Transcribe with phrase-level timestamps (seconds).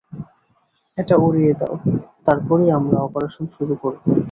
[0.97, 1.75] এটা উড়িয়ে দাও,
[2.25, 4.07] তারপরই আমরা অপারেশন শুরু করবো।